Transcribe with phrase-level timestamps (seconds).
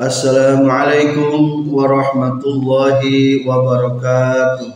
[0.00, 4.72] Assalamualaikum warahmatullahi wabarakatuh.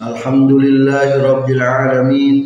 [0.00, 2.36] Alhamdulillahi rabbil alamin.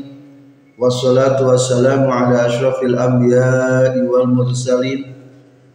[0.75, 5.15] Wassalatu wassalamu ala ashrafil anbiya'i wal mursalin.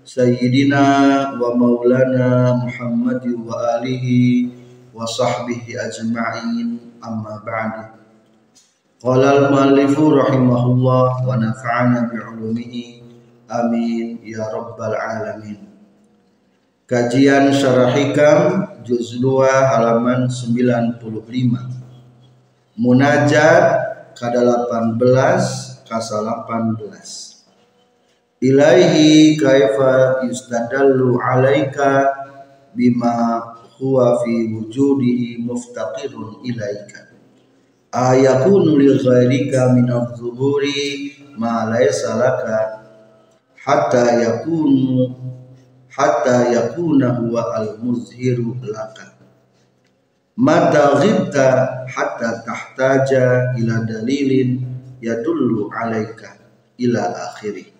[0.03, 4.51] Sayyidina wa maulana Muhammadin wa alihi
[4.91, 6.99] wa sahbihi ajma'in.
[6.99, 7.95] Amma ba'du.
[8.99, 12.96] Qala al-muallifu rahimahullah wa nafa'ana bi'ulumihi
[13.47, 15.71] Amin ya rabbal alamin.
[16.83, 18.39] Kajian Syarah Hikam
[18.83, 20.99] juz 2 halaman 95.
[22.75, 23.63] Munajat
[24.19, 25.39] ke-18
[25.87, 28.43] kasa 18.
[28.43, 32.11] Ilaihi kaifa yustadallu alaika
[32.75, 33.41] bima
[33.79, 37.07] huwa fi wujudihi muftaqirun ilaika.
[37.95, 42.76] Ayakunu li ghairika min adh-dhuhuri ma laysa laka
[43.57, 45.09] hatta yakunu
[45.89, 49.17] hatta yakuna huwa al-muzhiru laka
[50.37, 51.45] mata ghibta
[51.89, 54.61] hatta tahtaja ila dalilin
[55.01, 56.37] yadullu alaika
[56.77, 57.73] ila akhiri.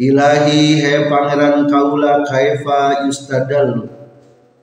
[0.00, 3.90] Ilahi he pangeran kaula kaifa yustadallu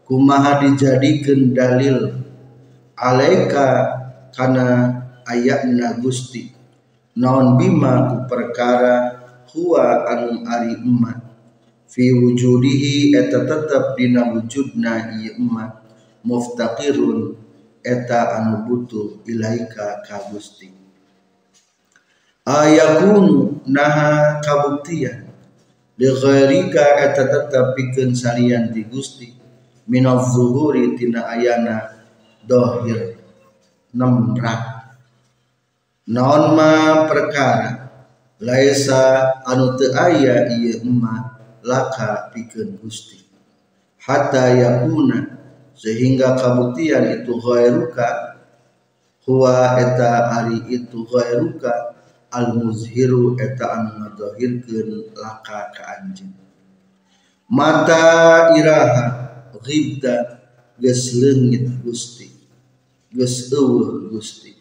[0.08, 2.23] kumaha dijadikeun dalil
[2.95, 3.67] alaika
[4.33, 4.66] kana
[5.27, 6.55] ayatna gusti.
[7.17, 9.16] Naon bima ku perkara
[9.58, 11.25] huwa anu ari emak.
[11.89, 15.81] Fi wujudihi eta tetep dina wujudna ieu emak.
[16.22, 17.33] Muftaqirun
[17.81, 20.69] eta anu butuh ilaika ka Gusti.
[22.45, 25.25] Ayakun naha kabuktian.
[25.97, 29.33] Li ghairika eta tetep pikeun salian di Gusti.
[29.89, 31.97] Minaz zuhuri tina ayana
[32.45, 33.17] dohir
[33.95, 34.94] nemrak.
[36.08, 36.71] Naon ma
[37.08, 37.86] perkara
[38.38, 43.17] laisa anu teu aya ieu emak laka pikeun Gusti.
[43.97, 45.38] Hatta yakuna
[45.73, 48.39] sehingga kabuktian itu ghairuka
[49.27, 51.98] huwa eta ari itu ghairuka
[52.31, 56.31] al muzhiru eta anu ngadahirkeun laka ka anjeun.
[57.49, 59.05] Mata iraha
[59.65, 60.39] ghibda
[60.77, 62.30] geus leungit Gusti
[63.11, 64.54] geus eueuh Gusti.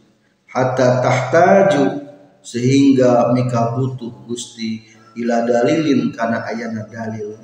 [0.48, 2.06] Hatta tahtaju
[2.46, 4.86] sehingga mika butuh Gusti
[5.18, 7.34] ila dalilin karena ayana dalil.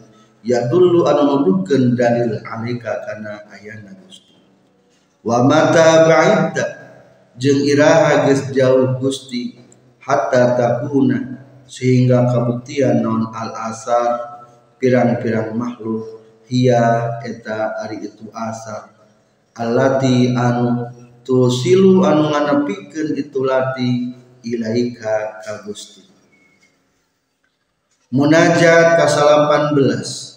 [0.46, 4.38] Ya dulu anu nuduhkeun dalil alika karena ayana Gusti.
[5.26, 6.66] Wa mata ba'idda
[7.34, 9.58] jeung iraha geus jauh Gusti
[9.98, 14.10] hatta takuna sehingga kabuktian non al asar
[14.78, 18.94] pirang-pirang makhluk hia eta ari itu asar.
[19.58, 20.90] Alati anu
[21.22, 26.04] tusilu anu nganepikeun itu lati ilaika ka Gusti
[28.12, 30.32] Munajat ka 18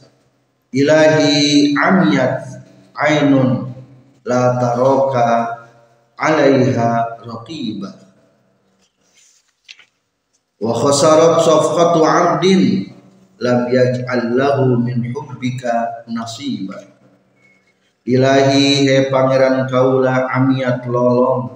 [0.75, 2.43] Ilahi amiyat
[2.99, 3.71] ainun
[4.27, 5.55] la taroka
[6.19, 7.95] alaiha raqiba.
[10.59, 12.91] Wa khasarat safqatu 'abdin
[13.39, 16.91] lam yaj'al lahu min hubbika nasiba.
[18.03, 21.54] Ilahi he pangeran kaula amiyat lolong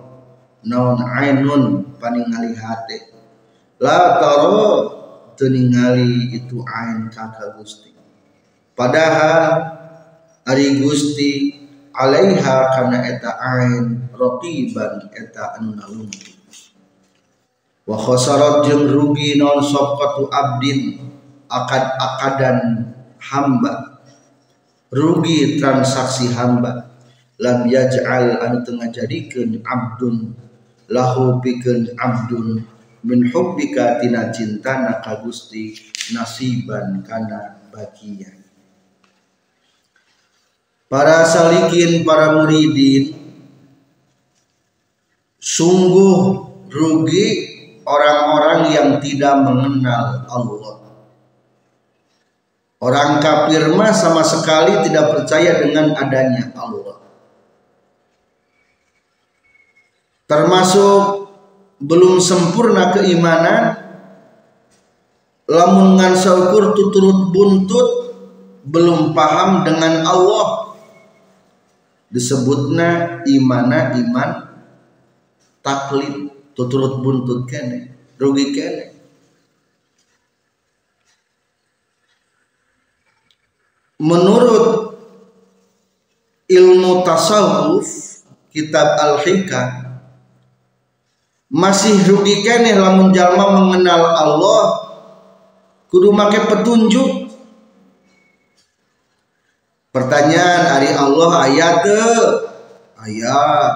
[0.66, 3.16] naon ainun paningali hate.
[3.80, 4.64] La taro
[5.40, 7.96] teningali itu ain kaka Gusti.
[8.76, 9.76] Padahal
[10.44, 11.56] ari Gusti
[11.96, 16.12] alaiha karena eta ain rokiban eta anu nalung
[17.90, 21.08] wa khasarat jeung rugi non sopkatu abdin
[21.48, 24.04] akad-akadan hamba.
[24.90, 26.90] Rugi transaksi hamba.
[27.40, 30.36] Lam yaj'al anu tengah jadikeun abdun
[30.90, 32.66] lahu pikeun abdun
[33.06, 35.78] min hubbika tina cintana ka Gusti
[36.12, 38.44] nasiban kana bagian
[40.92, 43.16] para salikin para muridin
[45.40, 46.18] sungguh
[46.68, 47.28] rugi
[47.88, 50.80] orang-orang yang tidak mengenal Allah
[52.80, 56.99] Orang kafir mah sama sekali tidak percaya dengan adanya Allah.
[60.30, 61.26] Termasuk
[61.82, 63.82] belum sempurna keimanan
[65.50, 68.14] lamun ngan saukur tuturut buntut
[68.70, 70.70] belum paham dengan Allah.
[72.10, 74.30] Disebutna imana iman
[75.62, 78.86] taklid tuturut buntut kene rugi kene.
[84.00, 84.96] Menurut
[86.50, 87.86] ilmu tasawuf
[88.50, 89.89] kitab al-hikam
[91.50, 94.64] masih rugi keneh lamun jalma mengenal Allah
[95.90, 97.34] kudu make petunjuk.
[99.90, 101.82] Pertanyaan hari Allah ayat
[103.02, 103.74] ayat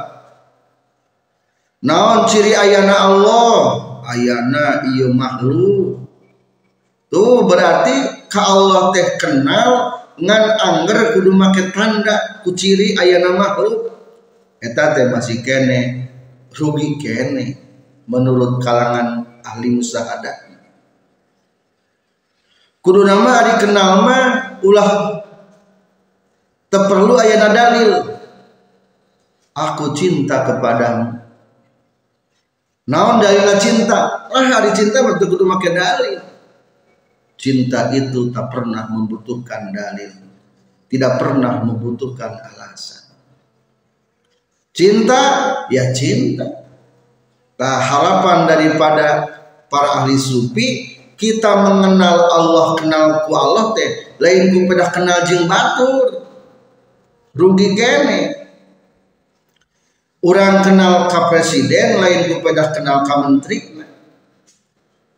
[1.82, 3.58] naon ciri ayana Allah?
[4.06, 6.06] Ayana iya makhluk.
[7.10, 13.90] Tuh berarti ka Allah teh kenal ngan angger kudu make tanda ku ciri ayana makhluk.
[14.62, 16.03] Eta teh masih kene
[16.54, 17.46] rugi kene
[18.06, 20.54] menurut kalangan ahli musahadah
[22.84, 25.24] kudu nama ari kenal mah ulah
[26.82, 27.92] perlu ayana dalil.
[29.54, 31.22] Aku cinta kepadamu.
[32.90, 34.28] Naon dalilnya cinta?
[34.34, 36.18] Lah hari cinta waktu kudu make dalil.
[37.38, 40.10] Cinta itu tak pernah membutuhkan dalil.
[40.90, 43.03] Tidak pernah membutuhkan alasan
[44.74, 45.22] cinta
[45.70, 46.66] ya cinta.
[47.62, 49.08] Nah harapan daripada
[49.70, 55.46] para ahli sufi kita mengenal Allah kenal ku Allah teh lain ku pedah kenal jeng
[55.48, 56.28] batur.
[57.34, 58.44] Rugi kene.
[60.24, 63.72] Orang kenal ka presiden lain ku pedah kenal ka menteri.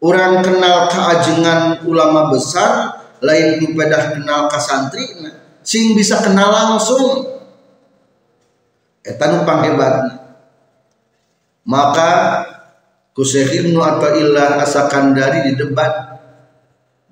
[0.04, 5.08] Orang kenal keajengan ulama besar lain ku pedah kenal ka santri.
[5.66, 7.35] Sing bisa kenal langsung
[9.06, 10.26] eta nu hebatnya
[11.66, 12.12] maka
[13.16, 16.20] Kusyekh atau Ilah asakan dari di debat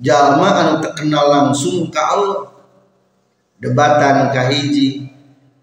[0.04, 2.52] jalma anu terkenal langsung ke Allah.
[3.56, 5.08] Debatan kahiji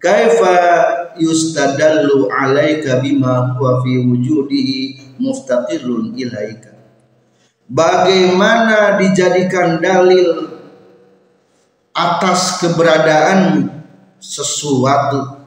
[0.01, 0.57] kaifa
[1.21, 6.73] yustadallu alaika bima huwa fi wujudihi muftaqirun ilaika?
[7.69, 10.57] Bagaimana dijadikan dalil
[11.93, 13.69] atas keberadaan
[14.17, 15.40] sesuatu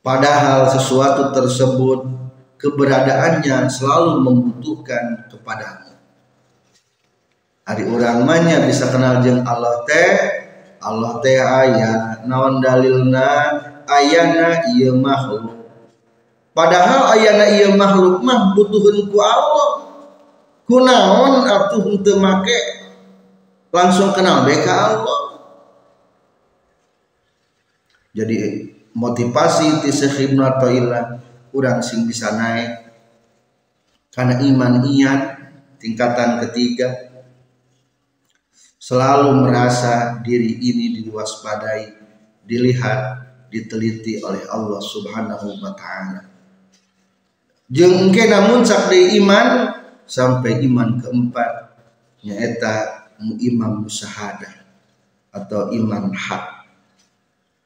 [0.00, 2.18] padahal sesuatu tersebut
[2.58, 5.94] keberadaannya selalu membutuhkan kepadamu.
[7.68, 10.16] Hari orang manya bisa kenal jeng Allah teh.
[10.78, 13.28] Allah teh ayah naon dalilna
[13.84, 15.58] ayana iya makhluk.
[16.56, 19.70] Padahal ayana iya makhluk mah butuhin ku Allah.
[20.66, 22.60] Ku naon atuh henteu make?
[23.68, 25.20] Langsung kenal beka Allah.
[28.16, 28.67] Jadi
[28.98, 30.42] motivasi ti Syekh Ibnu
[31.54, 32.90] kurang sing bisa naik.
[34.10, 35.20] Karena iman ian
[35.78, 36.90] tingkatan ketiga
[38.82, 41.94] selalu merasa diri ini diwaspadai
[42.42, 46.22] dilihat diteliti oleh Allah subhanahu wa ta'ala.
[47.70, 49.76] Jengke namun sakde iman
[50.08, 51.50] sampai iman keempat
[52.24, 54.64] nyaeta imam musahadah
[55.30, 56.57] atau iman hak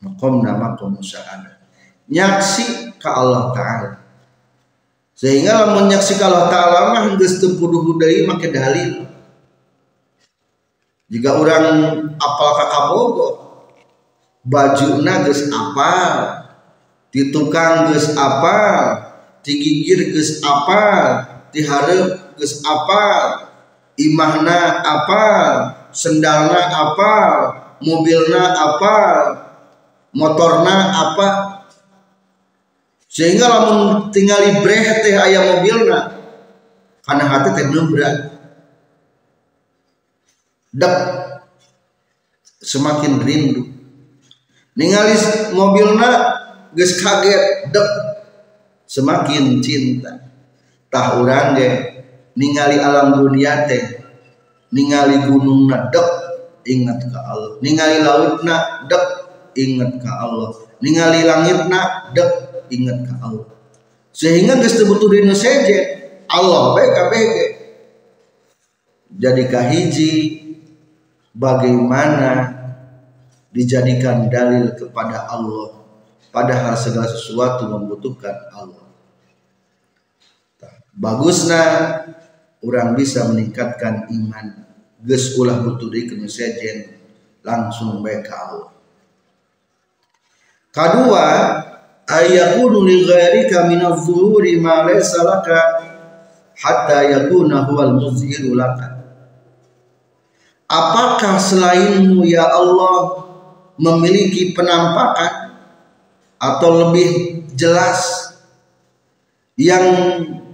[0.03, 1.63] makom nama musahadah
[2.13, 3.91] nyaksi ke Allah Ta'ala.
[5.17, 9.07] Sehingga lamun nyaksi ke Allah Ta'ala mah geus teu kudu deui make dalil.
[11.13, 11.67] Jika orang
[12.17, 13.29] apal kakabogo
[14.43, 16.43] bajuna geus apal
[17.13, 19.13] di tukang geus apal
[19.45, 23.53] di gigir geus apal di hareup geus apal
[24.01, 27.33] imahna apal sendalna apal
[27.85, 29.52] mobilna apal
[30.17, 31.29] motorna apa.
[33.13, 36.17] Sehingga lamun tinggali breh teh ayam mobilna
[37.05, 38.17] karena hati teh berat.
[40.73, 40.97] Dek
[42.65, 43.69] semakin rindu.
[44.73, 45.13] Ningali
[45.53, 46.09] mobilna
[46.73, 47.89] geus kaget dek
[48.89, 50.25] semakin cinta.
[50.89, 51.69] Tah urang ge
[52.33, 54.01] ningali alam dunia teh
[54.73, 56.09] ningali gunungna dek
[56.65, 57.61] ingat ke Allah.
[57.61, 59.22] Ningali lautna dek
[59.55, 60.51] ingat ke Allah.
[60.83, 63.49] Ningali langitna dek ingat ke Allah.
[64.13, 65.33] Sehingga geus teu butuh dina
[66.29, 67.35] Allah baik KBG
[69.13, 70.13] jadi kahiji
[71.37, 72.57] bagaimana
[73.53, 75.85] dijadikan dalil kepada Allah
[76.33, 78.89] padahal segala sesuatu membutuhkan Allah.
[80.93, 81.65] Bagusnya
[82.61, 84.47] orang bisa meningkatkan iman.
[85.03, 85.91] Geus ulah butuh
[86.29, 87.01] sejen
[87.43, 88.73] langsung baik ke Allah
[90.73, 91.25] kedua
[92.09, 95.61] ayakunu li ghairika min adh-dhuhuri ma laysa laka
[96.59, 99.03] hatta yakuna huwal muzhiru laka.
[100.73, 103.29] Apakah selainmu ya Allah
[103.77, 105.53] memiliki penampakan
[106.41, 108.33] atau lebih jelas
[109.61, 109.85] yang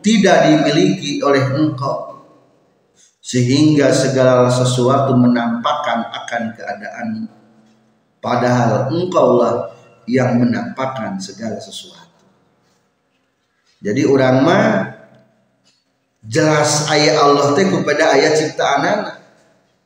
[0.03, 2.19] tidak dimiliki oleh engkau
[3.23, 7.31] sehingga segala sesuatu menampakkan akan keadaanmu?
[8.19, 9.78] Padahal engkaulah
[10.09, 12.25] yang menampakkan segala sesuatu.
[13.79, 14.67] Jadi orang mah
[16.25, 18.83] jelas ayat Allah teh kepada ayat ciptaan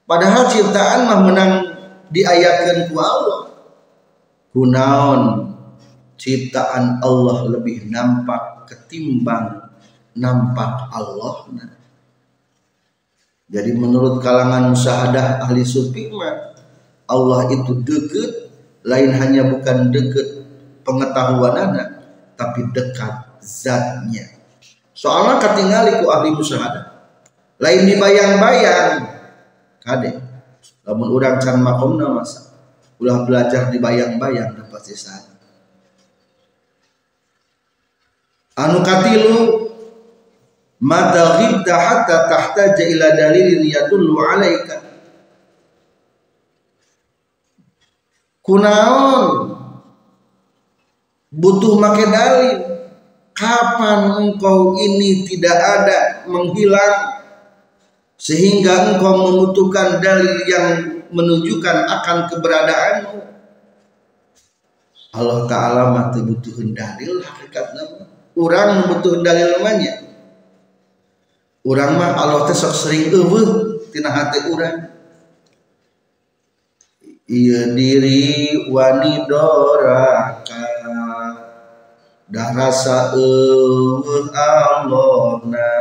[0.09, 1.53] padahal ciptaan mah menang
[2.09, 3.43] diayakan ku Allah.
[4.53, 5.23] Kunaon
[6.17, 9.69] ciptaan Allah lebih nampak ketimbang
[10.15, 11.49] nampak Allah
[13.53, 16.09] jadi menurut kalangan musyahadah ahli sufi
[17.05, 18.52] Allah itu deket
[18.83, 20.47] lain hanya bukan deket
[20.83, 21.89] pengetahuan anak
[22.35, 24.27] tapi dekat zatnya.
[24.93, 26.85] Soalnya ketinggali ku ahli musyahadah
[27.63, 29.07] lain dibayang-bayang.
[29.83, 30.11] Kade.
[30.83, 32.55] Namun orang can makomna masa.
[33.03, 35.33] Ulah belajar dibayang-bayang dan pasti saat
[38.57, 39.39] anu katilu
[40.83, 44.92] mata ghibta hatta tahtaja ila dalilin yadullu alaika
[48.53, 49.57] kunaon
[51.33, 52.69] butuh make dalil.
[53.33, 57.25] Kapan engkau ini tidak ada menghilang
[58.21, 60.67] sehingga engkau membutuhkan dalil yang
[61.09, 63.19] menunjukkan akan keberadaanmu?
[65.17, 68.05] Allah Ta'ala mati butuh dalil hakikatnya
[68.37, 70.05] orang membutuhkan dalil namanya.
[71.65, 74.92] Orang mah Allah teh sering eueuh tina hati orang
[77.33, 80.69] Iya diri wani doraka.
[82.29, 85.73] Dah rasa eueuh Allahna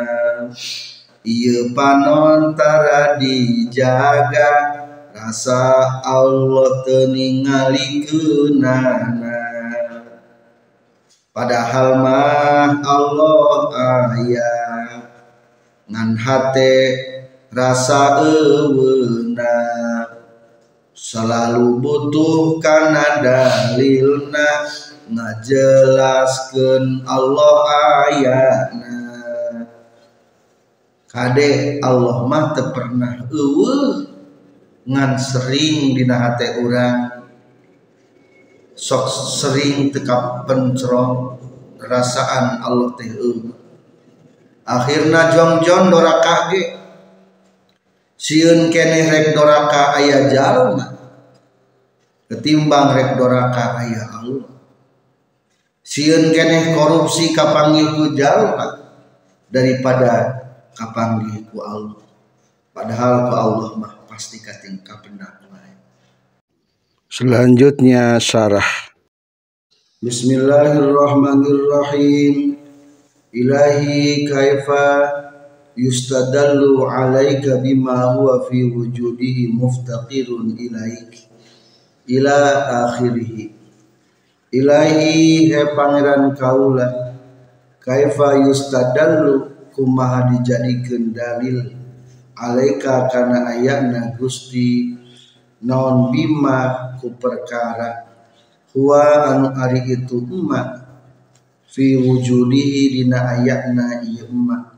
[1.28, 4.80] Iya panon tara dijaga.
[5.12, 9.44] Rasa Allah teningali kenana.
[11.36, 13.52] Padahal mah Allah
[14.16, 15.04] ayah
[15.92, 16.76] ngan hate
[17.52, 20.01] rasa eweuna
[21.02, 24.70] selalu butuh karena dalilna
[25.10, 27.56] ngajelaskan Allah
[28.06, 29.02] ayatna
[31.10, 34.06] kade Allah mah pernah eueuh
[34.86, 37.26] ngan sering dina hate urang.
[38.78, 41.38] Sok sering tekap pencerong
[41.78, 43.54] rasaan Allah teh eueuh.
[44.66, 46.81] Akhirna jongjon doraka ge
[48.22, 50.94] siun kene rek doraka aya jalma
[52.30, 54.46] ketimbang rek doraka aya Allah.
[55.82, 58.78] Siun kene korupsi kapanggih ku jalma
[59.50, 60.46] daripada
[60.78, 62.06] kapanggih ku Allah.
[62.72, 65.42] Padahal ku Allah mah pasti kating kapendak
[67.12, 68.64] Selanjutnya syarah.
[70.00, 72.56] Bismillahirrahmanirrahim.
[73.36, 75.21] Ilahi kaifa
[75.76, 81.12] yustadallu alaika bima huwa fi wujudihi muftaqirun ilaik
[82.08, 82.38] ila
[82.88, 83.52] akhirih.
[84.52, 87.16] Ilahi he pangeran kaula
[87.80, 91.72] kaifa yustadallu kumaha dijadikeun dalil
[92.36, 94.92] alaika kana ayatna Gusti
[95.64, 98.12] non bima ku perkara
[98.76, 100.84] huwa anu ari itu emak
[101.72, 104.71] fi wujudihi dina ayatna ieu emak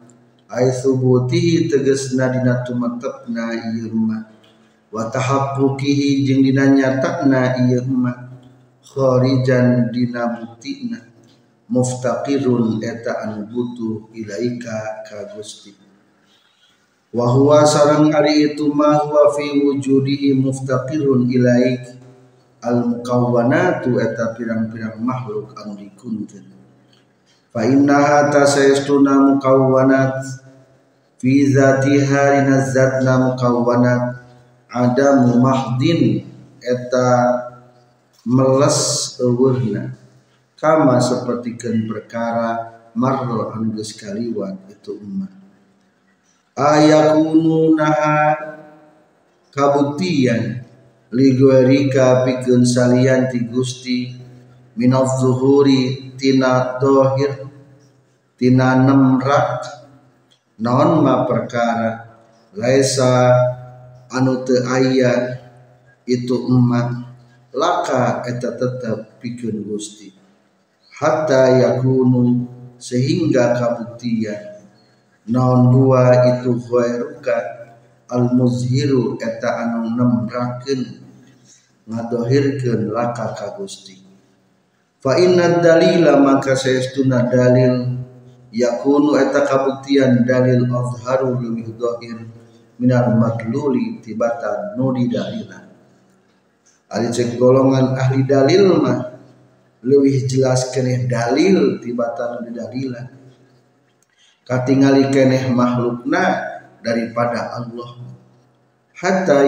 [0.53, 4.29] ay thubutihi tegesna dina tumetepna ieu emak
[4.93, 8.29] wa tahaqquqihi jeung dina nyatakna ieu emak
[8.85, 11.01] kharijan dina buktina
[11.73, 15.73] muftaqirun eta anu butuh ilaika ka Gusti.
[17.13, 21.97] Wa huwa sareng ari itu ma huwa fi wujudihi muftaqirun ilaik.
[22.63, 26.47] Al mukawwanatu eta pirang-pirang makhluk anu dikunkeun
[27.53, 30.42] fa innaha tasayastuna mukawwanat
[31.23, 34.19] fi zatiha dina zatna mukawwanat
[34.67, 36.27] adamu mahdin
[36.59, 37.07] eta
[38.27, 39.95] meles eueuhna
[40.59, 45.31] kama sapertikeun perkara marro geus kaliwat itu umat
[46.59, 48.35] ayakunu naha
[49.55, 50.67] kabutian
[51.13, 54.19] ligwerika pikeun salian ti Gusti.
[54.73, 57.45] Minaf zuhuri tina dohir
[58.41, 59.82] tina nemrak
[60.59, 62.13] naon ma perkara?
[62.53, 63.33] Laisa
[64.13, 65.41] anu teu aya
[66.05, 66.89] itu emak
[67.55, 70.13] laka eta tetap pikeun Gusti.
[70.93, 72.45] Hatta yakunu
[72.77, 74.61] sehingga kabuktian.
[75.23, 77.37] Naon dua itu ghairuka
[78.11, 81.01] al muzhiru eta anu nemrakeun
[81.89, 84.03] ngadohirkeun laka ka Gusti.
[85.01, 87.99] Fa inna dalila maka saestuna dalil
[88.53, 92.29] yakunu eta kabuktian dalil azharu leuwih dhahir
[92.77, 95.59] minal madluli tibatan nu di dalila
[96.93, 99.17] ari cek golongan ahli dalil mah
[99.81, 103.01] leuwih jelas keneh dalil tibatan di dalila
[104.45, 107.95] katingali keneh makhlukna daripada Allah.
[108.93, 109.39] Hatta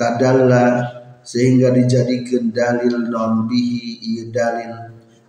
[0.00, 0.64] tadalla
[1.22, 4.72] sehingga dijadikan dalil non bihi iya dalil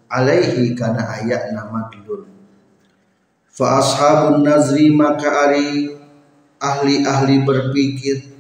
[0.09, 2.32] alaihi kana ayat nama dulur
[3.53, 5.93] fa ashabun nazri maka ari
[6.57, 8.33] ahli-ahli berpikir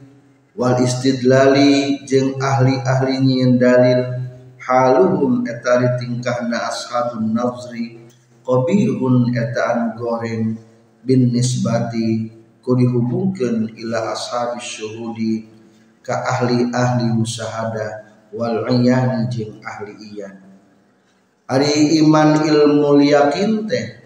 [0.57, 4.09] wal istidlali jeng ahli-ahli nyin dalil
[4.57, 8.01] haluhum etari tingkahna ashabun nazri
[8.41, 10.57] qabihun etaan goreng
[11.05, 12.33] bin nisbati
[12.65, 15.45] ku dihubungkeun ila ashabis syuhudi
[16.01, 20.41] ka ahli-ahli musahada wal iyan jeung ahli iyan.
[21.45, 24.02] Ari iman ilmu yakin teh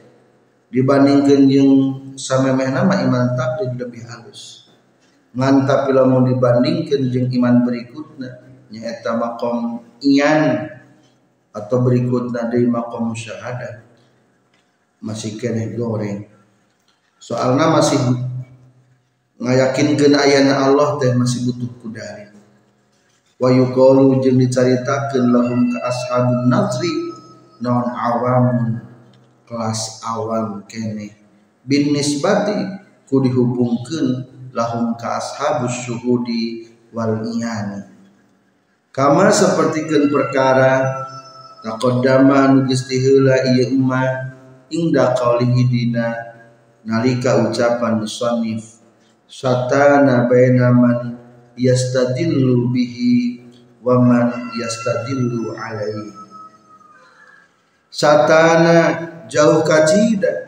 [0.67, 1.71] dibandingkeun jeung
[2.19, 4.67] samemeh nama iman takdir lebih halus.
[5.37, 10.67] Ngan tapi lamun dibandingkeun jeung iman berikutna nyaeta makom iyan
[11.55, 13.85] atau berikutna dari makom musyahadah
[14.99, 16.27] masih kene goreng.
[17.17, 17.99] Soalnya masih
[19.37, 22.33] ngayakinkan ayana Allah teh masih butuh kudari.
[23.37, 26.89] Wa yuqalu jeung dicaritakeun lahum ka ashabun nazri
[27.61, 28.86] non awamun
[29.47, 31.15] kelas awam kene.
[31.63, 32.55] Bin nisbati
[33.07, 37.87] ku dihubungkeun lahum ka ashabus syuhudi wal iyani.
[38.91, 40.83] Kama sapertikeun perkara
[41.63, 43.23] taqaddama nu geus ieu
[43.71, 44.33] umma
[44.67, 46.11] inda qaulihi dina
[46.83, 48.83] nalika ucapan musannif
[49.27, 50.99] satana baina man
[51.59, 53.43] yastadillu bihi
[53.83, 56.15] wa man yastadillu alaihi.
[57.91, 60.47] Satana jauh kacida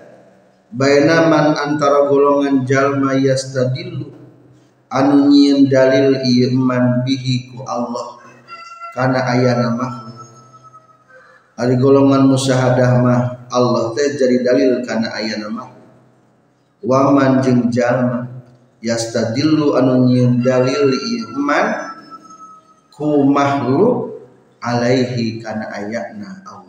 [0.73, 4.11] baina man antara golongan jalma yastadillu
[4.89, 8.17] anu nyieun dalil ieu man bihi ku Allah
[8.93, 10.17] kana ayana makhluk
[11.59, 15.89] ari golongan musyahadah mah Allah teh jadi dalil kana ayana makhluk
[16.85, 18.29] waman jeung jalma
[18.79, 21.67] yastadillu anu nyieun dalil iman
[22.93, 24.21] ku makhluk
[24.63, 26.68] alaihi kana ayatna Allah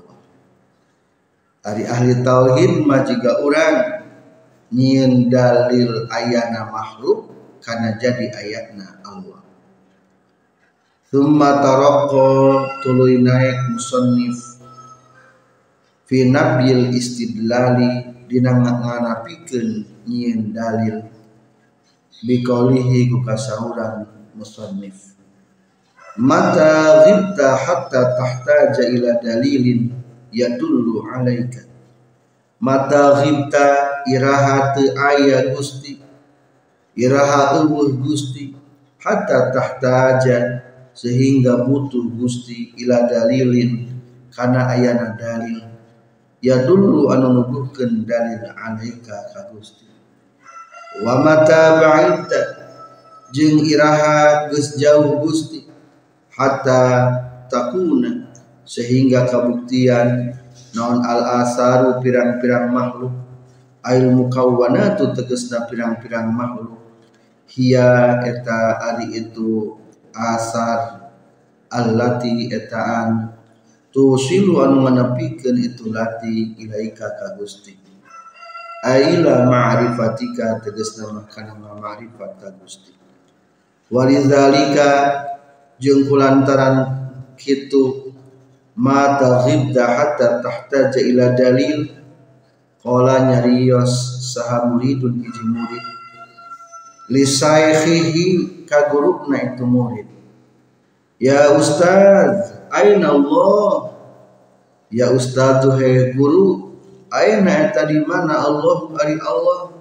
[1.61, 4.01] ari ahli tauhid mah jiga urang.
[4.71, 7.27] Nyieun dalil ayana makhluk
[7.59, 9.43] kana jadi ayatna Allah.
[11.11, 12.31] Thumma taraqqa
[12.87, 14.63] tuluy naik musannif.
[16.07, 21.03] Fi nabil istidlali dina nganapikeun nyieun dalil.
[22.23, 23.27] Biqaulihi ku
[24.39, 25.19] musannif.
[26.15, 30.00] Mata ghibta hatta tahtaja ila dalilin
[30.33, 31.67] yadullu alaika.
[32.61, 33.67] Mata ghibta
[34.09, 34.93] iraha teu
[35.57, 35.97] Gusti
[36.97, 38.53] iraha eueuh Gusti
[39.01, 40.61] hatta tahtaja
[40.93, 43.97] sehingga butuh Gusti ila dalilin
[44.35, 45.67] kana ayana dalil.
[46.41, 49.89] Ya dulu anu nuduhkeun dalil alaika ka Gusti.
[51.01, 52.41] Wa mata ba'idta
[53.33, 55.65] jeung iraha geus jauh Gusti
[56.35, 56.83] hatta
[57.49, 58.30] takuna
[58.71, 60.39] sehingga kabuktian
[60.79, 63.11] naon al asaru pirang-pirang makhluk
[63.83, 66.79] ail mukawwanatu tegasna pirang-pirang makhluk.
[67.51, 69.75] Hiya eta ari itu
[70.15, 71.11] asar
[71.67, 73.35] allati etaan
[73.91, 77.75] tusilu anu nganepikeun itu lati ilaika ka Gusti.
[78.87, 82.95] Aila ma'rifatika tegasna kana ma'rifat ka Gusti.
[83.91, 84.91] Walidzalika
[85.83, 86.87] jeung kulantaran
[87.35, 88.10] kitu
[88.81, 92.01] ma taghibda hatta tahtaja ila dalil.
[92.81, 93.93] Qala nyarios
[94.33, 95.85] saha muridun hiji murid.
[97.13, 100.09] Li saykhihi ka itu murid.
[101.21, 103.93] Ya ustaz aina Allah?
[104.89, 106.73] Ya ustaz he guru
[107.13, 108.97] aina eta di mana Allah?
[108.97, 109.77] Ari Allah.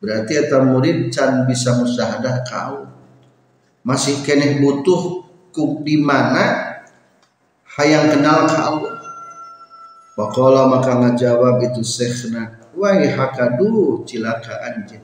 [0.00, 2.88] Berarti eta murid can bisa musyahadah kau.
[3.84, 6.69] Masih kene butuh ku di mana
[7.80, 8.94] hayang kenal ka Allah
[10.20, 15.02] Waqala maka ngajawab itu syekhna Wai hakadu cilaka anjing.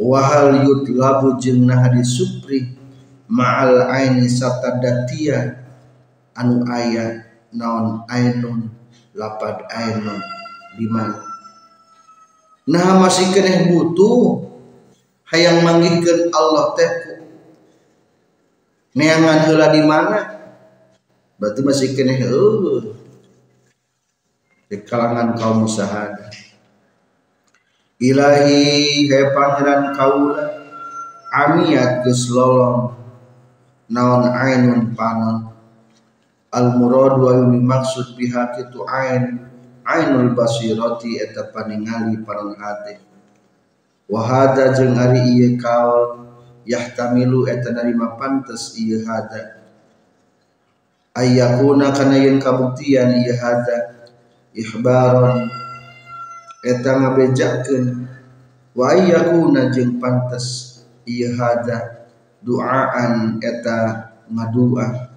[0.00, 2.72] Wahal yudlabu jenah di supri
[3.28, 5.60] Ma'al aini satadatia
[6.32, 8.68] Anu ayat naon ainun
[9.16, 10.20] lapad ainun
[10.76, 11.24] di mana
[12.68, 14.44] nah masih kena butuh
[15.32, 16.92] hayang manggihkeun Allah teh
[18.92, 20.37] neangan heula di mana
[21.38, 22.92] berarti masih kena heuh
[24.68, 26.28] di kalangan kaum musyahadah
[28.02, 30.44] ilahi he pangeran kaula
[31.34, 32.94] amiat geus lolong
[33.88, 35.52] naon ainun panon.
[36.48, 39.36] Al murad wa maksud pihak itu ain
[39.84, 43.04] ainul basirati eta paningali panon hate
[44.08, 46.24] wa hada jeung ari ieu kaul
[46.64, 49.57] yahtamilu eta narima pantes ieu hada
[51.18, 54.06] ayyakuna kana yen kabuktian ieu hada
[54.54, 55.50] ihbaron.
[56.62, 58.06] Eta ngabejakeun.
[58.78, 62.06] Wa ayyakuna jeung pantes ieu hada
[62.38, 65.10] duaan eta ngadua.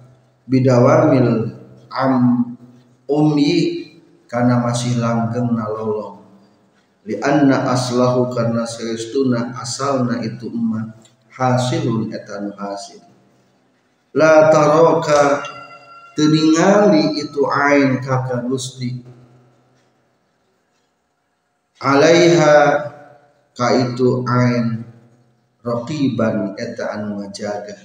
[0.50, 1.54] Bidawamil
[1.94, 2.12] am
[3.06, 3.86] umyi
[4.26, 6.18] karena masih langgeng nalolong.
[7.06, 10.98] Li anna aslahu karena saestuna asalna itu emak
[11.30, 13.02] hasilun eta hasil.
[14.14, 15.61] La taraka
[16.12, 19.00] teningali itu ain kaka Gusti.
[21.82, 22.56] Alaiha
[23.56, 24.86] ka itu ain
[25.64, 27.76] raqiban eta anu ngajaga.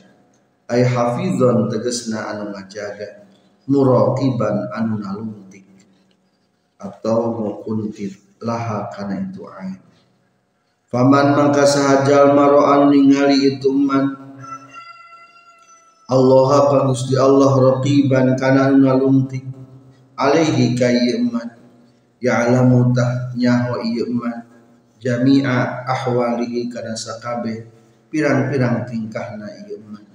[0.68, 3.26] Ay hafizon tegesna anu ngajaga.
[3.68, 5.68] Muraqiban anu naluntik
[6.80, 9.82] atau mukuntit laha kana itu ain.
[10.88, 14.27] Faman mangka sahajal maroan ningali itu man
[16.08, 19.44] Allah ka Gusti Allah raqiban kana ngalungtik
[20.16, 21.52] alaihi kayy man
[22.24, 23.84] ya'lamu tah nyaho
[25.04, 27.68] jami'a ahwalihi kana sakabe
[28.08, 30.08] pirang-pirang tingkahna ieu man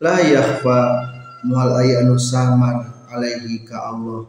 [0.00, 0.78] la yakhfa
[1.44, 4.24] mual aya anu samar alaihi ka Allah.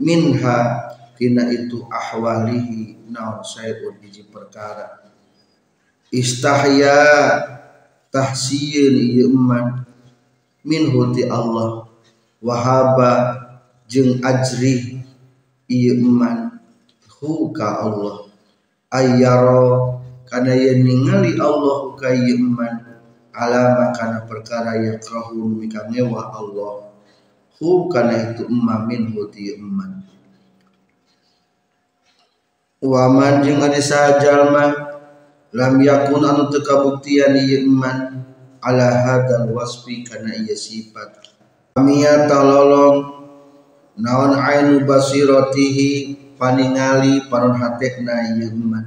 [0.00, 0.58] Minha
[1.16, 4.00] tina itu ahwalihi naon sayun
[4.32, 5.04] perkara.
[6.10, 7.00] Istahya
[8.08, 9.28] tahsieun ieu
[10.64, 11.88] eman min huti Allah.
[12.40, 13.10] Wahaba
[13.88, 15.00] jeung ajri
[15.68, 16.56] ieu eman
[17.20, 18.28] hu ka Allah.
[18.90, 23.00] Ayyaro kana yen ningali Allah ka ieu eman
[23.36, 26.88] alama kana perkara yakrahun mika ngewa Allah.
[27.60, 30.00] Hu kana itu emma min huti eman
[32.80, 34.72] waman jeung ari sajalma
[35.52, 38.24] lam yakun anu teu kabuktian ieu iman
[38.60, 41.32] ala hadal wasfi kana ieu sifat.
[41.76, 43.20] Amia talolong
[43.96, 48.84] naon ainu basiratihi paningali paron hatekna iman.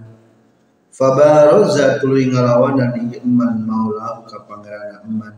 [0.93, 5.33] Fabaraza tuluy ngalawanan iman maulahu ka pangeran iman.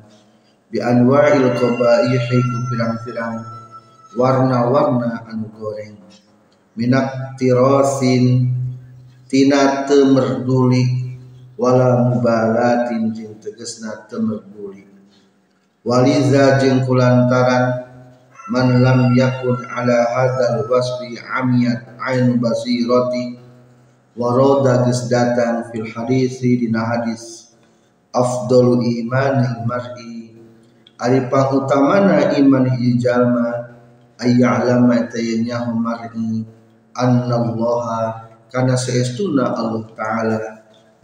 [0.67, 3.39] Bi anwa'il qabaihi ku pirang-pirang
[4.19, 5.95] warna-warna anu goreng.
[6.75, 8.51] Minak tirosin
[9.31, 10.83] tina temerduli
[11.55, 13.15] wala mubalatin
[13.65, 14.85] tegesna temerduli
[15.81, 17.89] waliza jeung kulantaran
[18.53, 23.41] man lam yakun ala hadzal wasfi amiyat ain basirati
[24.13, 27.57] waroda geus datang fil hadisi dina hadis
[28.13, 30.37] afdalu imanil mar'i.
[30.95, 33.09] Ari pangutamana iman hiji
[34.21, 36.45] ayya'lama tayanyahu mar'i
[36.95, 40.54] annallaha kana saestuna Allah taala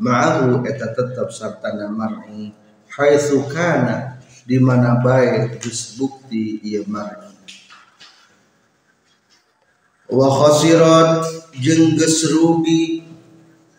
[0.02, 2.50] ma'ahu eta tetap sartana mar'i
[2.90, 4.18] haitsu kana
[4.50, 7.30] di mana bae geus bukti ieu mar'i.
[10.10, 11.24] Wa khasirat
[11.62, 13.06] jeung geus rugi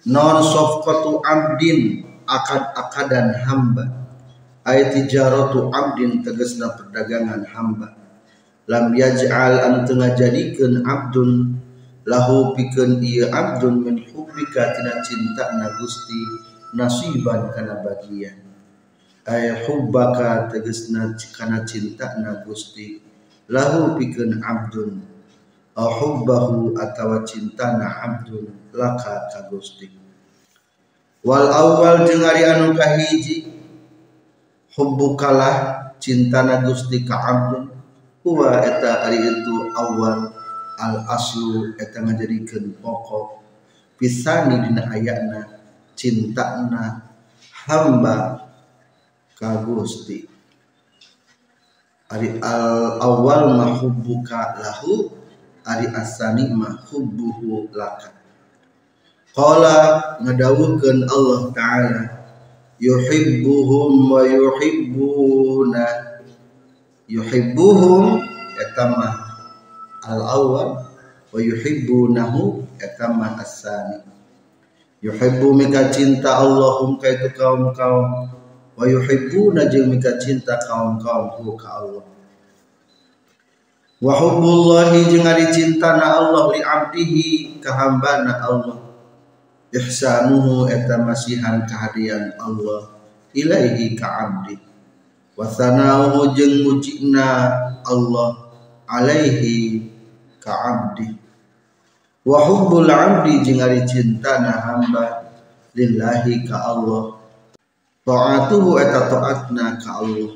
[0.06, 3.84] non safqatu abdin akad-akadan hamba.
[4.62, 7.98] Ay tijaratu abdin tegasna perdagangan hamba.
[8.70, 11.58] Lam yaj'al an tengah jadikeun abdun
[12.06, 14.06] lahu pikeun ieu abdun min
[14.42, 16.18] hubbika tina cinta na Gusti
[16.74, 18.42] nasiban kana bagian
[19.22, 22.98] ay hubbaka tegasna kana cinta na Gusti.
[23.46, 25.02] Lahu pikeun abdun.
[25.78, 29.86] Au hubbahu atawa cinta na abdun laka ka Gusti.
[31.22, 33.46] Wal awal jeung ari anu kahiji
[34.74, 37.70] hubbukalah cinta na Gusti ka abdun.
[38.26, 40.34] Huwa eta ari itu awal
[40.82, 43.41] al aslu eta ngajadikeun pokok
[44.02, 45.62] pisani dina ayatna
[45.94, 47.06] cintana
[47.54, 48.50] hamba
[49.38, 50.26] ka Gusti.
[52.10, 55.06] Ari al awal mahubbuka lahu
[55.62, 58.10] ari asani mahubbuhu laka.
[59.30, 62.02] Qala ngadawukeun Allah taala
[62.82, 65.86] yuhibbuhum wa yuhibbuna.
[67.06, 68.18] Yuhibbuhum
[68.58, 69.14] eta mah
[70.10, 70.91] al awal
[71.32, 74.12] wa yuhibbunahu eta mah asani
[75.02, 78.30] yuhibbu mika cinta Allahum ka itu kaum-kaum.
[78.72, 82.06] Wa yuhibbuna jeung mika cinta kaum-kaum hu ka Allah.
[83.98, 88.78] Wa hubbullahi jeung ari cintana Allah li abdihi ka Allah.
[89.74, 92.94] Ihsanuhu eta masihan kehadian Allah
[93.34, 94.56] ilaihi ka abdi.
[95.34, 97.50] Wa sanauhu jeung mujina
[97.82, 98.52] Allah
[98.86, 99.88] alaihi
[100.38, 101.21] ka abdi
[102.22, 105.34] wa hubbul abdi jeung ari cintana hamba
[105.74, 107.18] lillahi ka Allah.
[108.02, 110.34] Taatuhu eta taatna ka Allah.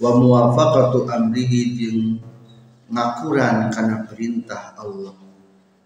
[0.00, 2.00] Wa muwafaqatu amrihi jeung
[2.88, 5.12] ngakuran kana perintah Allah.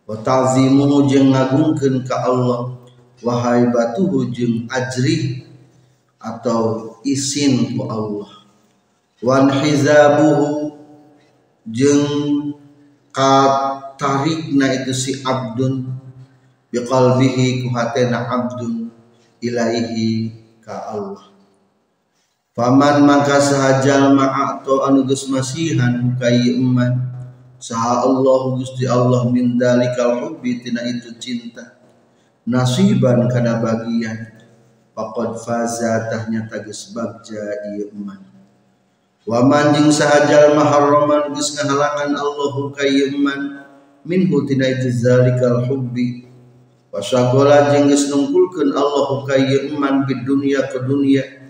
[0.07, 2.79] Wa ta'zimuhu jeung ngagungkeun ka Allah.
[3.25, 5.47] Wa haibatuhu jeung ajri
[6.19, 8.29] atau isin ku Allah.
[9.23, 10.77] Wa hizabuhu
[11.65, 12.05] jeung
[14.05, 15.89] katarikna itu si abdun.
[16.69, 18.91] Biqalbihi ku hatena abdun
[19.41, 21.31] ilaihi ka Allah.
[22.55, 27.15] Paman maka sahajal ma'ato anu geus masihan kai eman.
[27.59, 31.79] Saha Allah Gusti Allah min dalikal hubbi tina itu cinta.
[32.45, 34.35] Nasiban kana bagian.
[34.95, 37.43] Faqad faza tahnya tagis bagja
[37.75, 38.23] ieu eman.
[39.25, 43.15] Wa man jeung sahajal maharraman geus ngahalangan Allah kai
[44.05, 46.29] minhu tina itu zalikal hubbi
[46.93, 51.45] wa syagala jeung geus nungkulkeun Allah kai eman bid dunya ke dunia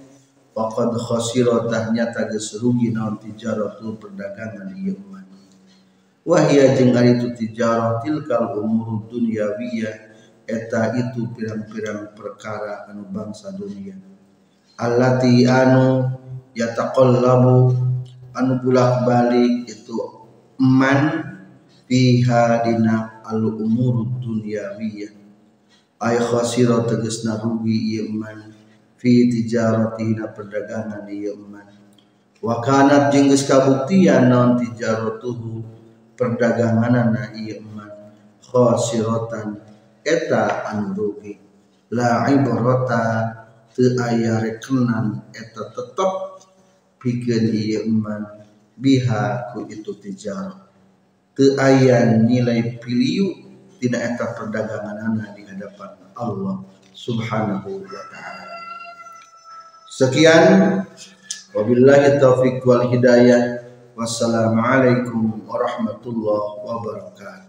[0.55, 5.27] Faqad khasira tahnyata geus rugi naon tijaratul perdagangan ieu mah.
[6.23, 10.15] Wahia jeung ari itu tijarah tilkal umur dunyawiyah
[10.47, 13.99] eta itu pirang-pirang perkara anu bangsa dunia.
[14.79, 16.07] Allati anu
[16.55, 17.75] yataqallabu
[18.39, 19.99] anu bulak-balik itu
[20.63, 21.34] man
[21.95, 25.15] fiha dina al umur dunyawiyah.
[26.03, 28.51] Ay khasira tegasna rugi ieu man
[28.99, 31.71] fi tijaratina perdagangan ieu man
[32.43, 35.63] wa kanat jeung geus kabuktian naon tijaratuhu
[36.19, 38.11] perdaganganana ieu man
[38.43, 39.63] khosiratan
[40.03, 41.39] eta anu rugi
[41.95, 43.03] la ibarata
[43.71, 46.43] teu aya rekenan eta tetep
[46.99, 48.45] pikeun ieu man
[48.77, 50.64] biha ku itu tijarah
[51.35, 53.35] teu aya nilai piliu
[53.83, 56.63] tina eta perdaganganana di hadapan Allah
[56.95, 58.55] subhanahu wa ta'ala
[59.95, 60.83] Sekian
[61.55, 63.63] wabillahi taufiq wal hidayah.
[63.95, 67.44] Wassalamualaikum warahmatullahi wabarakatuh.